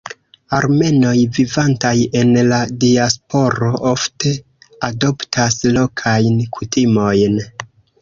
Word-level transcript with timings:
Armenoj 0.59 1.11
vivantaj 1.37 1.91
en 2.21 2.31
la 2.47 2.63
diasporo 2.85 3.71
ofte 3.93 4.35
adoptas 4.91 5.63
lokajn 5.81 6.45
kutimojn. 6.59 7.43